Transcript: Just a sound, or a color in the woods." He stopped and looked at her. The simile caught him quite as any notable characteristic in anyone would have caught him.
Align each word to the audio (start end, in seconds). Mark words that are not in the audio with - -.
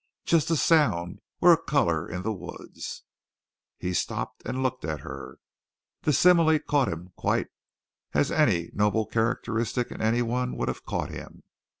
Just 0.25 0.49
a 0.49 0.55
sound, 0.55 1.19
or 1.41 1.53
a 1.53 1.61
color 1.61 2.09
in 2.09 2.23
the 2.23 2.33
woods." 2.33 3.03
He 3.77 3.93
stopped 3.93 4.41
and 4.47 4.63
looked 4.63 4.83
at 4.83 5.01
her. 5.01 5.37
The 6.01 6.11
simile 6.11 6.57
caught 6.57 6.87
him 6.87 7.13
quite 7.15 7.49
as 8.11 8.31
any 8.31 8.71
notable 8.73 9.05
characteristic 9.05 9.91
in 9.91 10.01
anyone 10.01 10.57
would 10.57 10.69
have 10.69 10.85
caught 10.87 11.11
him. 11.11 11.43